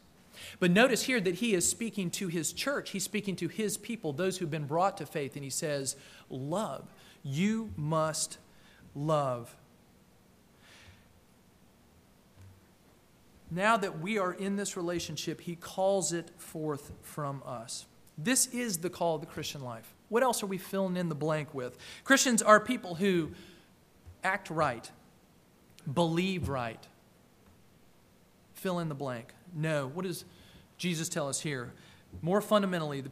[0.58, 2.90] But notice here that he is speaking to his church.
[2.90, 5.96] He's speaking to his people, those who've been brought to faith, and he says,
[6.28, 6.88] Love.
[7.24, 8.38] You must
[8.94, 9.56] love.
[13.50, 17.86] Now that we are in this relationship, he calls it forth from us.
[18.18, 19.94] This is the call of the Christian life.
[20.08, 21.76] What else are we filling in the blank with?
[22.04, 23.30] Christians are people who
[24.22, 24.90] act right,
[25.92, 26.86] believe right.
[28.54, 29.32] Fill in the blank.
[29.54, 29.88] No.
[29.88, 30.24] What does
[30.78, 31.72] Jesus tell us here?
[32.22, 33.10] More fundamentally, the,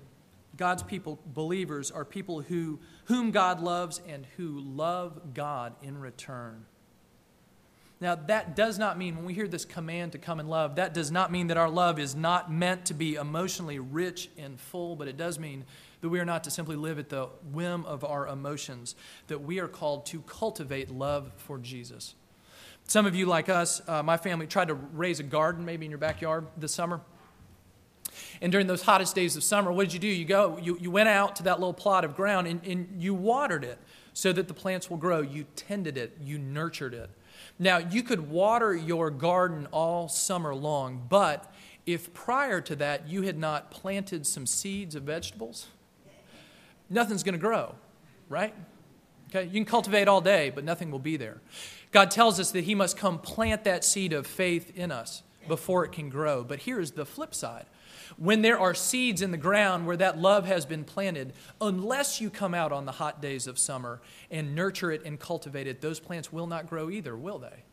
[0.62, 6.66] God's people, believers, are people who, whom God loves and who love God in return.
[8.00, 10.94] Now, that does not mean, when we hear this command to come and love, that
[10.94, 14.94] does not mean that our love is not meant to be emotionally rich and full,
[14.94, 15.64] but it does mean
[16.00, 18.94] that we are not to simply live at the whim of our emotions,
[19.26, 22.14] that we are called to cultivate love for Jesus.
[22.84, 25.90] Some of you, like us, uh, my family tried to raise a garden maybe in
[25.90, 27.00] your backyard this summer.
[28.40, 30.08] And during those hottest days of summer, what did you do?
[30.08, 33.14] You go, you, you went out to that little plot of ground and, and you
[33.14, 33.78] watered it
[34.14, 35.20] so that the plants will grow.
[35.20, 37.10] You tended it, you nurtured it.
[37.58, 41.52] Now, you could water your garden all summer long, but
[41.86, 45.66] if prior to that you had not planted some seeds of vegetables,
[46.88, 47.74] nothing's going to grow,
[48.28, 48.54] right?
[49.30, 51.40] Okay, you can cultivate all day, but nothing will be there.
[51.90, 55.84] God tells us that He must come plant that seed of faith in us before
[55.84, 56.44] it can grow.
[56.44, 57.66] But here's the flip side
[58.16, 62.30] when there are seeds in the ground where that love has been planted, unless you
[62.30, 66.00] come out on the hot days of summer and nurture it and cultivate it, those
[66.00, 67.64] plants will not grow either, will they?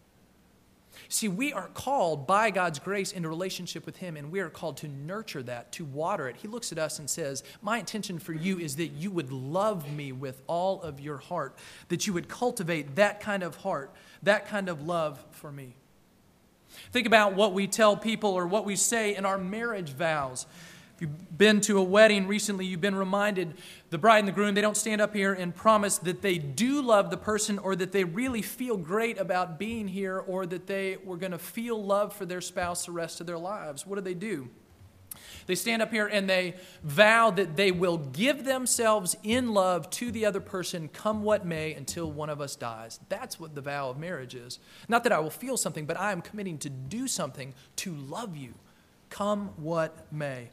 [1.08, 4.78] See, we are called by God's grace into relationship with Him, and we are called
[4.78, 6.36] to nurture that, to water it.
[6.38, 9.92] He looks at us and says, My intention for you is that you would love
[9.92, 14.48] me with all of your heart, that you would cultivate that kind of heart, that
[14.48, 15.76] kind of love for me.
[16.92, 20.46] Think about what we tell people or what we say in our marriage vows.
[20.96, 23.54] If you've been to a wedding recently, you've been reminded
[23.90, 26.82] the bride and the groom, they don't stand up here and promise that they do
[26.82, 30.98] love the person or that they really feel great about being here or that they
[31.06, 33.88] were going to feel love for their spouse the rest of their lives.
[33.88, 34.50] What do they do?
[35.50, 40.12] They stand up here and they vow that they will give themselves in love to
[40.12, 43.00] the other person, come what may, until one of us dies.
[43.10, 44.60] That's what the vow of marriage is.
[44.88, 48.38] Not that I will feel something, but I am committing to do something to love
[48.38, 48.54] you,
[49.10, 50.50] come what may.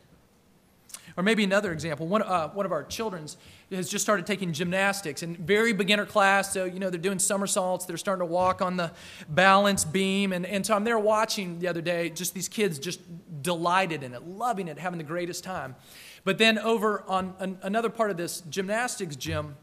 [1.16, 3.36] Or maybe another example, one, uh, one of our children's
[3.70, 6.52] has just started taking gymnastics and very beginner class.
[6.52, 8.92] So, you know, they're doing somersaults, they're starting to walk on the
[9.28, 10.32] balance beam.
[10.32, 13.00] And, and so I'm there watching the other day, just these kids just
[13.46, 15.76] delighted in it, loving it, having the greatest time.
[16.24, 19.56] But then over on an, another part of this gymnastics gym,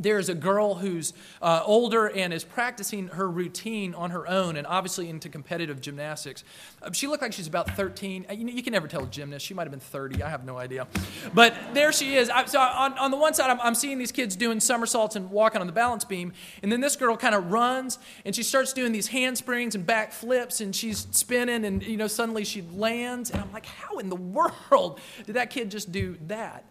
[0.00, 4.66] there's a girl who's uh, older and is practicing her routine on her own and
[4.66, 6.42] obviously into competitive gymnastics.
[6.82, 8.26] Uh, she looked like she's about 13.
[8.28, 9.44] Uh, you, you, can never tell a gymnast.
[9.44, 10.22] She might have been 30.
[10.22, 10.86] I have no idea.
[11.34, 12.30] But there she is.
[12.30, 15.30] I, so on, on, the one side, I'm, I'm, seeing these kids doing somersaults and
[15.30, 16.32] walking on the balance beam.
[16.62, 20.12] And then this girl kind of runs and she starts doing these handsprings and back
[20.12, 23.30] flips and she's spinning and, you know, suddenly she lands.
[23.30, 24.16] And I'm like, how in the
[24.70, 26.64] world did that kid just do that?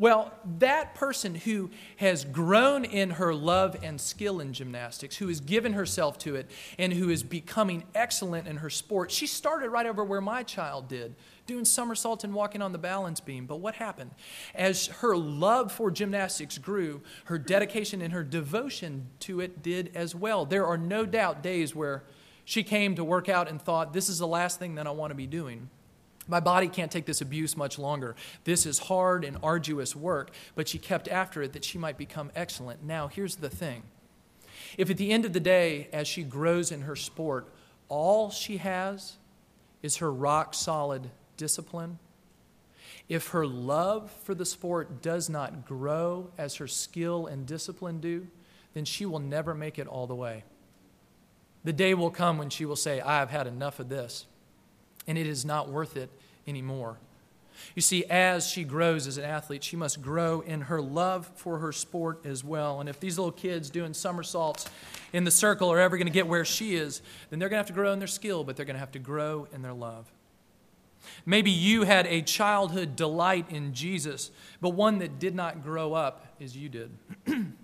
[0.00, 5.40] Well, that person who has grown in her love and skill in gymnastics, who has
[5.40, 9.84] given herself to it, and who is becoming excellent in her sport, she started right
[9.84, 13.44] over where my child did, doing somersaults and walking on the balance beam.
[13.44, 14.12] But what happened?
[14.54, 20.14] As her love for gymnastics grew, her dedication and her devotion to it did as
[20.14, 20.46] well.
[20.46, 22.04] There are no doubt days where
[22.46, 25.10] she came to work out and thought, this is the last thing that I want
[25.10, 25.68] to be doing.
[26.30, 28.14] My body can't take this abuse much longer.
[28.44, 32.30] This is hard and arduous work, but she kept after it that she might become
[32.36, 32.84] excellent.
[32.84, 33.82] Now, here's the thing
[34.78, 37.52] if at the end of the day, as she grows in her sport,
[37.88, 39.16] all she has
[39.82, 41.98] is her rock solid discipline,
[43.08, 48.28] if her love for the sport does not grow as her skill and discipline do,
[48.72, 50.44] then she will never make it all the way.
[51.64, 54.26] The day will come when she will say, I have had enough of this
[55.06, 56.10] and it is not worth it
[56.50, 56.98] anymore.
[57.74, 61.58] You see, as she grows as an athlete, she must grow in her love for
[61.58, 62.80] her sport as well.
[62.80, 64.66] And if these little kids doing somersaults
[65.12, 67.62] in the circle are ever going to get where she is, then they're going to
[67.62, 69.72] have to grow in their skill, but they're going to have to grow in their
[69.72, 70.10] love.
[71.24, 76.26] Maybe you had a childhood delight in Jesus, but one that did not grow up
[76.40, 76.90] as you did.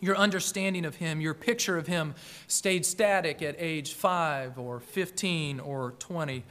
[0.00, 2.14] your understanding of him, your picture of him
[2.46, 6.44] stayed static at age 5 or 15 or 20.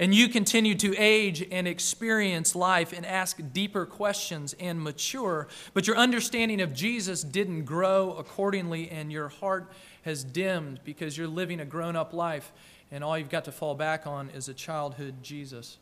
[0.00, 5.86] And you continue to age and experience life and ask deeper questions and mature, but
[5.86, 9.70] your understanding of Jesus didn't grow accordingly, and your heart
[10.06, 12.50] has dimmed because you're living a grown up life,
[12.90, 15.76] and all you've got to fall back on is a childhood Jesus.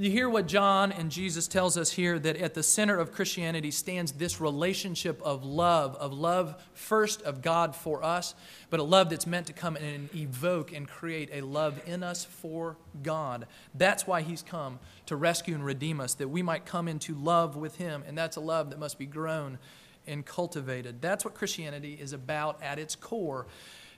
[0.00, 3.70] You hear what John and Jesus tells us here that at the center of Christianity
[3.70, 8.34] stands this relationship of love, of love first of God for us,
[8.70, 12.24] but a love that's meant to come and evoke and create a love in us
[12.24, 13.46] for God.
[13.74, 17.54] That's why he's come to rescue and redeem us, that we might come into love
[17.54, 19.58] with him, and that's a love that must be grown
[20.06, 21.02] and cultivated.
[21.02, 23.46] That's what Christianity is about at its core.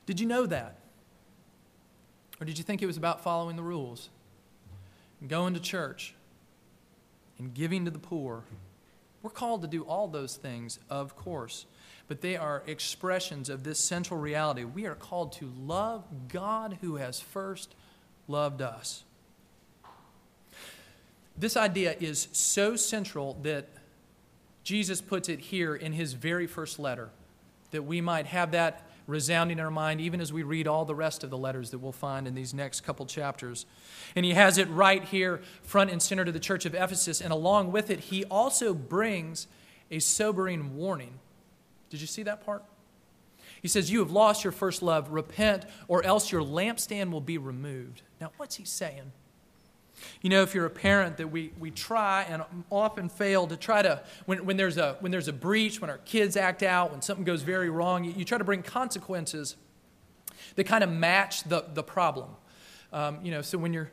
[0.06, 0.80] Did you know that?
[2.40, 4.10] Or did you think it was about following the rules?
[5.28, 6.14] Going to church,
[7.38, 8.44] and giving to the poor.
[9.22, 11.66] We're called to do all those things, of course,
[12.08, 14.64] but they are expressions of this central reality.
[14.64, 17.74] We are called to love God who has first
[18.28, 19.04] loved us.
[21.36, 23.68] This idea is so central that
[24.64, 27.10] Jesus puts it here in his very first letter,
[27.70, 30.94] that we might have that resounding in our mind even as we read all the
[30.94, 33.66] rest of the letters that we'll find in these next couple chapters.
[34.14, 37.20] And he has it right here, front and center to the church of Ephesus.
[37.20, 39.46] And along with it, he also brings
[39.90, 41.18] a sobering warning.
[41.90, 42.64] Did you see that part?
[43.60, 45.10] He says, You have lost your first love.
[45.10, 48.02] Repent, or else your lampstand will be removed.
[48.20, 49.12] Now, what's he saying?
[50.20, 53.82] You know, if you're a parent, that we, we try and often fail to try
[53.82, 57.02] to, when, when, there's a, when there's a breach, when our kids act out, when
[57.02, 59.56] something goes very wrong, you, you try to bring consequences
[60.56, 62.30] that kind of match the, the problem.
[62.92, 63.90] Um, you know, so when you're,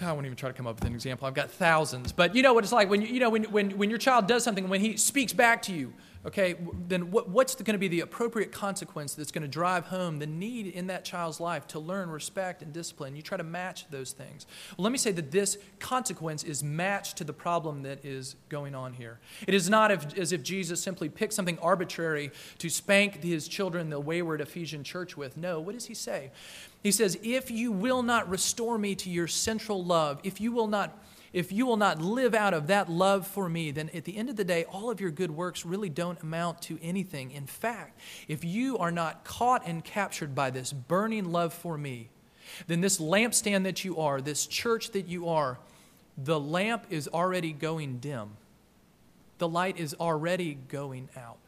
[0.00, 1.26] I won't even try to come up with an example.
[1.26, 2.12] I've got thousands.
[2.12, 4.26] But you know what it's like when, you, you know, when, when, when your child
[4.26, 5.92] does something, when he speaks back to you,
[6.28, 6.56] okay,
[6.88, 10.26] then what, what's going to be the appropriate consequence that's going to drive home the
[10.26, 13.16] need in that child's life to learn respect and discipline?
[13.16, 14.46] You try to match those things.
[14.76, 18.74] Well, let me say that this consequence is matched to the problem that is going
[18.74, 19.18] on here.
[19.46, 23.98] It is not as if Jesus simply picked something arbitrary to spank his children, the
[23.98, 25.36] wayward Ephesian church, with.
[25.36, 26.30] No, what does he say?
[26.82, 30.66] He says, If you will not restore me to your central love, if you will
[30.66, 30.96] not
[31.32, 34.30] if you will not live out of that love for me, then at the end
[34.30, 37.30] of the day, all of your good works really don't amount to anything.
[37.30, 42.08] In fact, if you are not caught and captured by this burning love for me,
[42.66, 45.58] then this lampstand that you are, this church that you are,
[46.16, 48.30] the lamp is already going dim.
[49.38, 51.38] The light is already going out.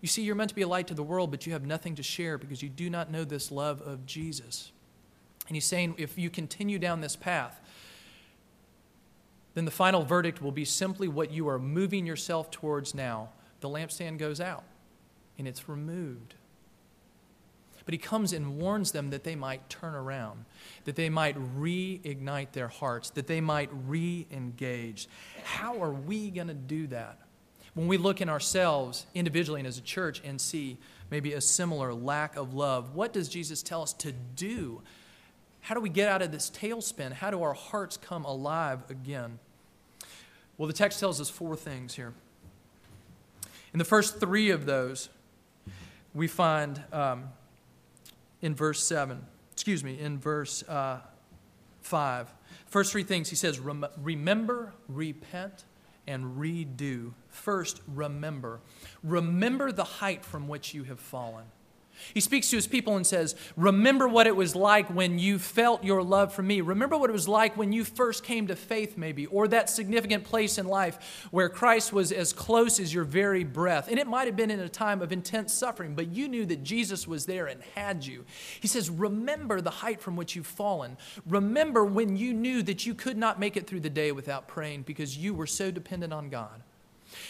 [0.00, 1.94] You see, you're meant to be a light to the world, but you have nothing
[1.96, 4.72] to share because you do not know this love of Jesus.
[5.46, 7.60] And he's saying if you continue down this path,
[9.54, 13.30] then the final verdict will be simply what you are moving yourself towards now.
[13.60, 14.64] The lampstand goes out
[15.38, 16.34] and it's removed.
[17.84, 20.44] But he comes and warns them that they might turn around,
[20.84, 25.08] that they might reignite their hearts, that they might re engage.
[25.42, 27.18] How are we going to do that?
[27.74, 30.78] When we look in ourselves individually and as a church and see
[31.10, 34.82] maybe a similar lack of love, what does Jesus tell us to do
[35.60, 37.12] how do we get out of this tailspin?
[37.12, 39.38] How do our hearts come alive again?
[40.56, 42.12] Well, the text tells us four things here.
[43.72, 45.08] In the first three of those,
[46.12, 47.30] we find um,
[48.42, 51.00] in verse 7, excuse me, in verse uh,
[51.82, 52.32] 5.
[52.66, 55.64] First three things he says, remember, repent,
[56.06, 57.12] and redo.
[57.28, 58.60] First, remember.
[59.02, 61.44] Remember the height from which you have fallen.
[62.14, 65.84] He speaks to his people and says, Remember what it was like when you felt
[65.84, 66.60] your love for me.
[66.60, 70.24] Remember what it was like when you first came to faith, maybe, or that significant
[70.24, 73.88] place in life where Christ was as close as your very breath.
[73.88, 76.62] And it might have been in a time of intense suffering, but you knew that
[76.62, 78.24] Jesus was there and had you.
[78.60, 80.96] He says, Remember the height from which you've fallen.
[81.26, 84.82] Remember when you knew that you could not make it through the day without praying
[84.82, 86.62] because you were so dependent on God.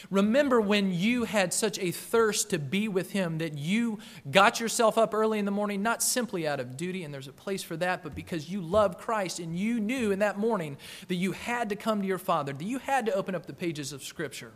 [0.09, 3.99] Remember when you had such a thirst to be with Him that you
[4.31, 7.33] got yourself up early in the morning, not simply out of duty, and there's a
[7.33, 10.77] place for that, but because you love Christ and you knew in that morning
[11.09, 13.53] that you had to come to your Father, that you had to open up the
[13.53, 14.53] pages of Scripture,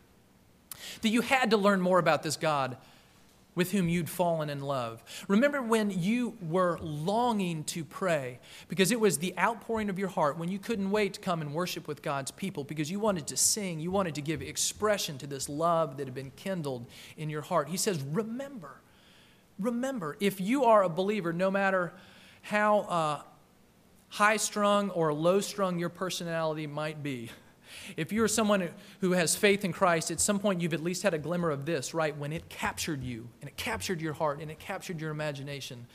[1.02, 2.76] that you had to learn more about this God
[3.55, 5.03] with whom you'd fallen in love.
[5.29, 10.38] Remember when you were longing to pray because it was the outpouring of your heart
[10.38, 13.37] when you couldn't wait to come and worship with God's people because you wanted to
[13.37, 16.87] sing, you wanted to give expression to this love that had been kindled
[17.17, 17.69] in your heart.
[17.69, 18.81] He says, Remember,
[19.59, 21.93] remember, if you are a believer, no matter
[22.43, 23.23] how uh,
[24.09, 27.31] high strung or low strung your personality might be,
[27.96, 28.68] if you're someone
[29.00, 31.64] who has faith in Christ, at some point you've at least had a glimmer of
[31.64, 32.16] this, right?
[32.16, 35.87] When it captured you, and it captured your heart, and it captured your imagination.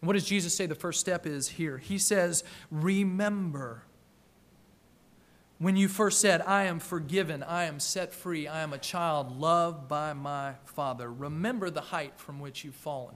[0.00, 1.78] And what does Jesus say the first step is here?
[1.78, 3.82] He says, Remember.
[5.58, 9.40] When you first said, I am forgiven, I am set free, I am a child
[9.40, 13.14] loved by my Father, remember the height from which you've fallen.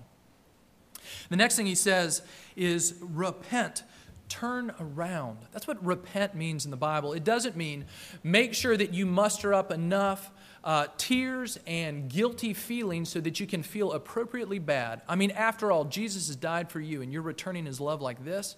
[1.28, 2.22] The next thing he says
[2.56, 3.82] is repent
[4.30, 5.38] turn around.
[5.52, 7.12] That's what repent means in the Bible.
[7.12, 7.84] It doesn't mean
[8.22, 10.30] make sure that you muster up enough
[10.64, 15.02] uh, tears and guilty feelings so that you can feel appropriately bad.
[15.08, 18.24] I mean, after all, Jesus has died for you and you're returning his love like
[18.24, 18.56] this.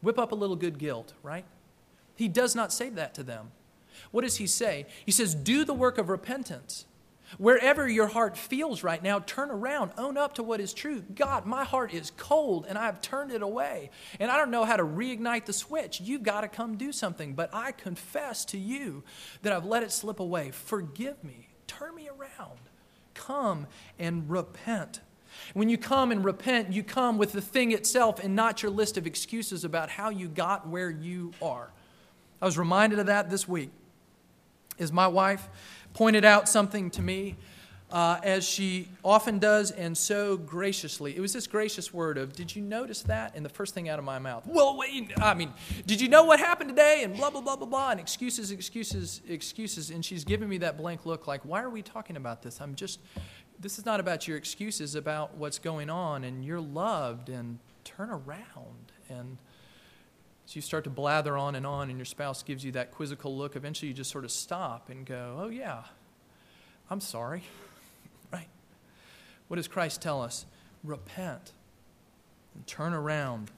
[0.00, 1.44] Whip up a little good guilt, right?
[2.14, 3.50] He does not say that to them.
[4.12, 4.86] What does he say?
[5.04, 6.84] He says, Do the work of repentance.
[7.36, 11.02] Wherever your heart feels right now, turn around, own up to what is true.
[11.14, 13.90] God, my heart is cold and I've turned it away.
[14.18, 16.00] And I don't know how to reignite the switch.
[16.00, 17.34] You've got to come do something.
[17.34, 19.04] But I confess to you
[19.42, 20.50] that I've let it slip away.
[20.52, 21.48] Forgive me.
[21.66, 22.58] Turn me around.
[23.12, 23.66] Come
[23.98, 25.00] and repent.
[25.52, 28.96] When you come and repent, you come with the thing itself and not your list
[28.96, 31.70] of excuses about how you got where you are.
[32.40, 33.70] I was reminded of that this week.
[34.78, 35.48] Is my wife
[35.94, 37.36] pointed out something to me,
[37.90, 41.16] uh, as she often does, and so graciously.
[41.16, 43.34] It was this gracious word of, Did you notice that?
[43.34, 45.52] And the first thing out of my mouth, Well, wait, I mean,
[45.86, 47.00] did you know what happened today?
[47.02, 49.90] And blah, blah, blah, blah, blah, and excuses, excuses, excuses.
[49.90, 52.60] And she's giving me that blank look like, Why are we talking about this?
[52.60, 53.00] I'm just,
[53.58, 58.10] this is not about your excuses, about what's going on, and you're loved, and turn
[58.10, 58.92] around.
[59.08, 59.38] And
[60.48, 63.36] so you start to blather on and on, and your spouse gives you that quizzical
[63.36, 63.54] look.
[63.54, 65.82] Eventually, you just sort of stop and go, Oh, yeah,
[66.88, 67.42] I'm sorry.
[68.32, 68.48] right?
[69.48, 70.46] What does Christ tell us?
[70.82, 71.52] Repent
[72.54, 73.50] and turn around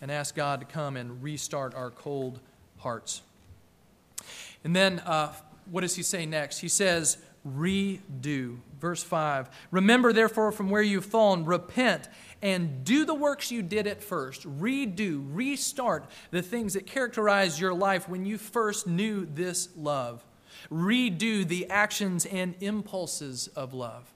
[0.00, 2.40] and ask God to come and restart our cold
[2.78, 3.20] hearts.
[4.64, 5.34] And then, uh,
[5.70, 6.60] what does he say next?
[6.60, 8.56] He says, Redo.
[8.80, 12.08] Verse 5 Remember, therefore, from where you've fallen, repent
[12.42, 14.46] and do the works you did at first.
[14.60, 20.24] Redo, restart the things that characterized your life when you first knew this love.
[20.70, 24.12] Redo the actions and impulses of love.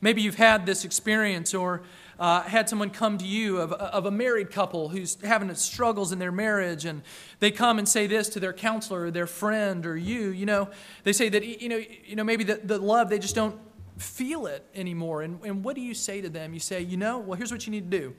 [0.00, 1.82] Maybe you've had this experience or
[2.18, 6.18] uh, had someone come to you of, of a married couple who's having struggles in
[6.18, 7.02] their marriage, and
[7.40, 10.28] they come and say this to their counselor or their friend or you.
[10.28, 10.70] You know,
[11.04, 13.58] they say that you know, you know, maybe the, the love they just don't
[13.96, 15.22] feel it anymore.
[15.22, 16.52] And, and what do you say to them?
[16.52, 18.14] You say, you know, well, here's what you need to do.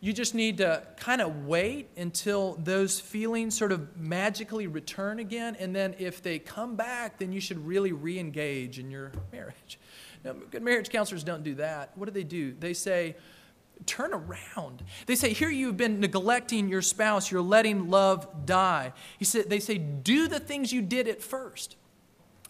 [0.00, 5.56] You just need to kind of wait until those feelings sort of magically return again.
[5.58, 9.78] And then if they come back, then you should really re engage in your marriage.
[10.24, 11.96] Now, good marriage counselors don't do that.
[11.96, 12.54] What do they do?
[12.58, 13.16] They say,
[13.86, 14.84] turn around.
[15.06, 18.92] They say, here you've been neglecting your spouse, you're letting love die.
[19.18, 21.76] He said, they say, do the things you did at first.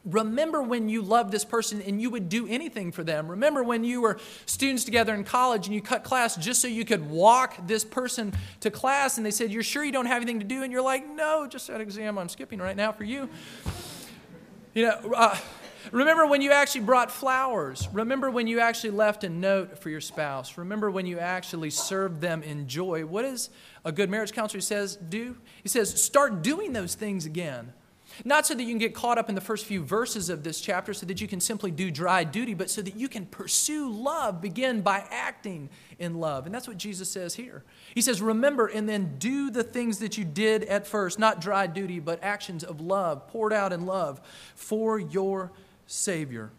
[0.05, 3.29] Remember when you loved this person and you would do anything for them.
[3.29, 6.85] Remember when you were students together in college and you cut class just so you
[6.85, 10.39] could walk this person to class and they said, You're sure you don't have anything
[10.39, 10.63] to do?
[10.63, 13.29] And you're like, No, just that exam I'm skipping right now for you.
[14.73, 15.37] You know, uh,
[15.91, 17.89] remember when you actually brought flowers.
[17.93, 20.57] Remember when you actually left a note for your spouse.
[20.57, 23.05] Remember when you actually served them in joy.
[23.05, 23.51] What does
[23.85, 25.37] a good marriage counselor says do?
[25.63, 27.73] He says, Start doing those things again.
[28.25, 30.61] Not so that you can get caught up in the first few verses of this
[30.61, 33.91] chapter so that you can simply do dry duty, but so that you can pursue
[33.91, 36.47] love, begin by acting in love.
[36.47, 37.65] And that's what Jesus says here.
[37.95, 41.67] He says, Remember and then do the things that you did at first, not dry
[41.67, 44.21] duty, but actions of love, poured out in love
[44.55, 45.53] for your
[45.87, 46.51] Savior.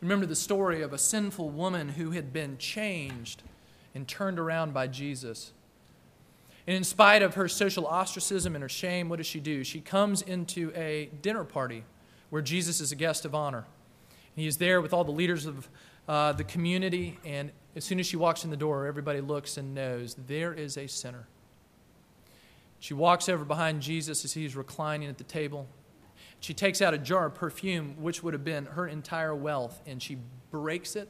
[0.00, 3.42] Remember the story of a sinful woman who had been changed
[3.94, 5.52] and turned around by Jesus.
[6.66, 9.64] And in spite of her social ostracism and her shame, what does she do?
[9.64, 11.84] She comes into a dinner party
[12.30, 13.64] where Jesus is a guest of honor.
[14.34, 15.68] He is there with all the leaders of
[16.08, 19.74] uh, the community, and as soon as she walks in the door, everybody looks and
[19.74, 21.26] knows there is a sinner.
[22.78, 25.66] She walks over behind Jesus as he's reclining at the table.
[26.40, 30.02] She takes out a jar of perfume, which would have been her entire wealth, and
[30.02, 30.18] she
[30.50, 31.08] breaks it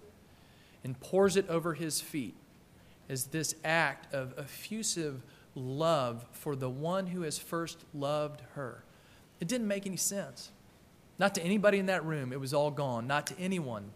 [0.85, 2.35] and pours it over his feet
[3.09, 5.23] as this act of effusive
[5.55, 8.85] love for the one who has first loved her.
[9.41, 10.51] It didn't make any sense.
[11.19, 13.07] Not to anybody in that room, it was all gone.
[13.07, 13.91] Not to anyone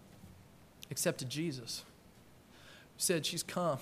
[0.90, 1.84] except to Jesus.
[2.96, 3.78] He said, She's come.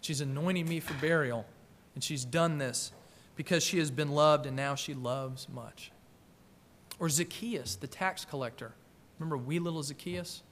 [0.00, 1.46] She's anointing me for burial.
[1.94, 2.92] And she's done this
[3.36, 5.90] because she has been loved and now she loves much.
[6.98, 8.72] Or Zacchaeus, the tax collector.
[9.18, 10.42] Remember wee little Zacchaeus?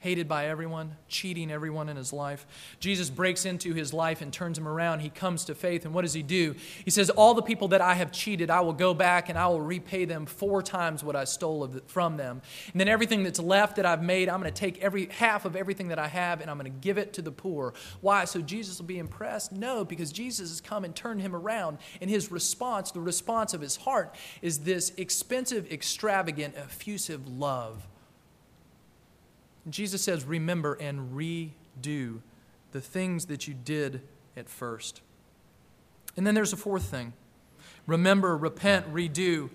[0.00, 2.46] Hated by everyone, cheating everyone in his life.
[2.80, 5.00] Jesus breaks into his life and turns him around.
[5.00, 6.54] He comes to faith, and what does he do?
[6.84, 9.46] He says, All the people that I have cheated, I will go back and I
[9.46, 12.40] will repay them four times what I stole from them.
[12.72, 15.54] And then everything that's left that I've made, I'm going to take every half of
[15.54, 17.74] everything that I have and I'm going to give it to the poor.
[18.00, 18.24] Why?
[18.24, 19.52] So Jesus will be impressed?
[19.52, 21.78] No, because Jesus has come and turned him around.
[22.00, 27.86] And his response, the response of his heart, is this expensive, extravagant, effusive love
[29.68, 32.20] Jesus says, Remember and redo
[32.72, 34.02] the things that you did
[34.36, 35.02] at first.
[36.16, 37.12] And then there's a fourth thing
[37.86, 39.50] remember, repent, redo.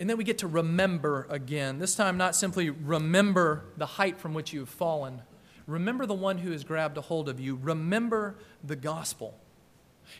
[0.00, 1.78] And then we get to remember again.
[1.78, 5.22] This time, not simply remember the height from which you have fallen,
[5.66, 9.38] remember the one who has grabbed a hold of you, remember the gospel.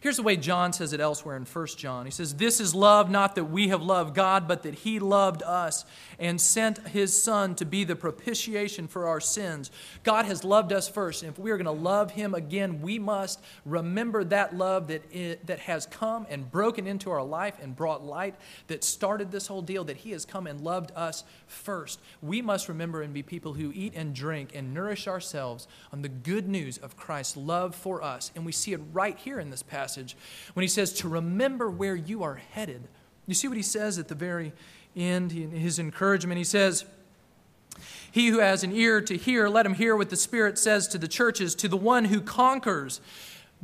[0.01, 2.05] Here's the way John says it elsewhere in 1 John.
[2.05, 5.43] He says, This is love, not that we have loved God, but that He loved
[5.43, 5.85] us
[6.18, 9.70] and sent His Son to be the propitiation for our sins.
[10.03, 12.99] God has loved us first, and if we are going to love Him again, we
[12.99, 17.76] must remember that love that, it, that has come and broken into our life and
[17.76, 18.35] brought light,
[18.66, 22.01] that started this whole deal, that He has come and loved us first.
[22.20, 26.09] We must remember and be people who eat and drink and nourish ourselves on the
[26.09, 28.32] good news of Christ's love for us.
[28.35, 30.16] And we see it right here in this passage passage
[30.53, 32.87] when he says to remember where you are headed.
[33.27, 34.53] You see what he says at the very
[34.95, 36.39] end, in his encouragement?
[36.39, 36.85] He says,
[38.12, 40.99] He who has an ear to hear, let him hear what the Spirit says to
[40.99, 41.57] the churches.
[41.57, 43.01] To the one who conquers,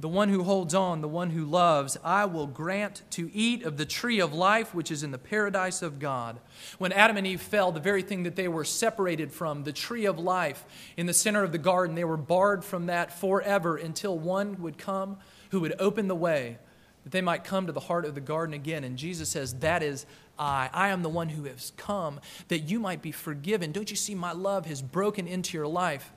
[0.01, 3.76] the one who holds on, the one who loves, I will grant to eat of
[3.76, 6.40] the tree of life which is in the paradise of God.
[6.78, 10.07] When Adam and Eve fell, the very thing that they were separated from, the tree
[10.07, 10.64] of life
[10.96, 14.78] in the center of the garden, they were barred from that forever until one would
[14.78, 15.18] come
[15.51, 16.57] who would open the way
[17.05, 18.84] that they might come to the heart of the garden again.
[18.84, 20.07] And Jesus says, That is
[20.38, 20.70] I.
[20.72, 23.70] I am the one who has come that you might be forgiven.
[23.70, 26.11] Don't you see my love has broken into your life?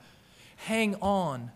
[0.56, 1.50] Hang on.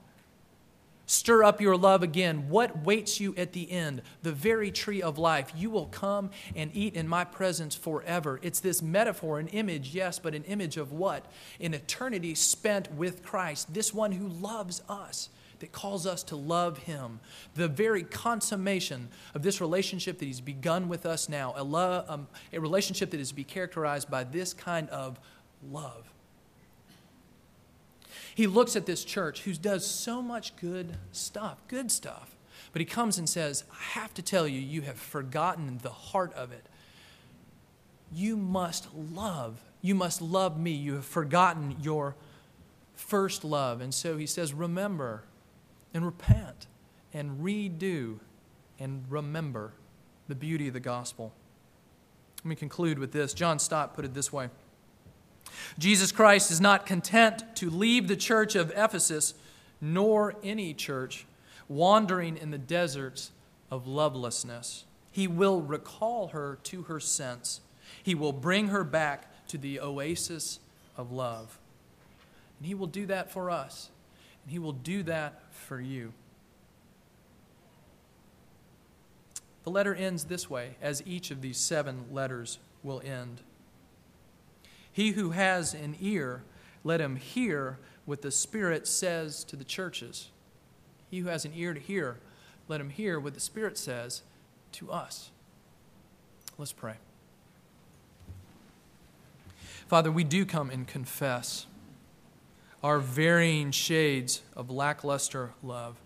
[1.11, 2.51] Stir up your love again.
[2.51, 4.03] What waits you at the end?
[4.23, 5.51] The very tree of life.
[5.57, 8.39] You will come and eat in my presence forever.
[8.43, 11.25] It's this metaphor, an image, yes, but an image of what?
[11.63, 15.31] An eternity spent with Christ, this one who loves us
[15.61, 17.21] that calls us to love Him.
[17.55, 22.29] The very consummation of this relationship that He's begun with us now, a, love, um,
[22.53, 25.19] a relationship that is to be characterized by this kind of
[25.71, 26.05] love.
[28.39, 32.37] He looks at this church who does so much good stuff, good stuff,
[32.73, 36.33] but He comes and says, I have to tell you, you have forgotten the heart
[36.35, 36.65] of it.
[38.15, 39.61] You must love.
[39.83, 40.71] You must love me.
[40.71, 42.15] You have forgotten your
[42.95, 43.81] first love.
[43.81, 45.25] And so he says, Remember,
[45.93, 46.69] and repent
[47.13, 48.21] and redo
[48.79, 49.73] and remember
[50.29, 51.33] the beauty of the gospel.
[52.45, 53.35] Let me conclude with this.
[53.35, 54.49] John Stott put it this way
[55.79, 59.35] Jesus Christ is not content to leave the church of Ephesus,
[59.81, 61.27] nor any church,
[61.69, 63.31] wandering in the deserts
[63.71, 64.85] of lovelessness.
[65.11, 67.61] He will recall her to her sense,
[68.03, 70.61] he will bring her back to the oasis
[70.97, 71.59] of love.
[72.59, 73.91] And he will do that for us.
[74.45, 76.13] And he will do that for you.
[79.65, 83.43] The letter ends this way, as each of these seven letters will end.
[84.93, 86.43] He who has an ear,
[86.85, 90.29] let him hear what the Spirit says to the churches.
[91.11, 92.19] He who has an ear to hear,
[92.67, 94.23] let him hear what the Spirit says
[94.73, 95.31] to us.
[96.57, 96.95] Let's pray.
[99.87, 101.67] Father, we do come and confess
[102.83, 105.97] our varying shades of lackluster love.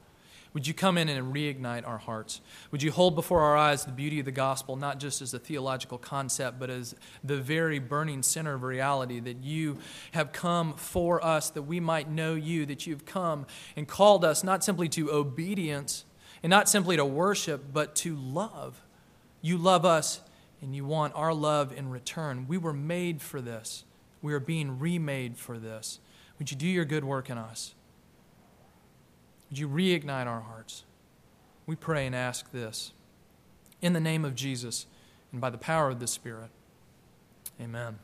[0.54, 2.42] Would you come in and reignite our hearts?
[2.70, 5.38] Would you hold before our eyes the beauty of the gospel, not just as a
[5.38, 6.94] theological concept, but as
[7.24, 9.78] the very burning center of reality that you
[10.12, 13.46] have come for us, that we might know you, that you've come
[13.76, 16.04] and called us not simply to obedience
[16.42, 18.82] and not simply to worship, but to love.
[19.40, 20.20] You love us
[20.60, 22.46] and you want our love in return.
[22.46, 23.84] We were made for this,
[24.20, 25.98] we are being remade for this.
[26.38, 27.74] Would you do your good work in us?
[29.52, 30.84] Would you reignite our hearts?
[31.66, 32.92] We pray and ask this.
[33.82, 34.86] In the name of Jesus
[35.30, 36.48] and by the power of the Spirit.
[37.60, 37.98] Amen.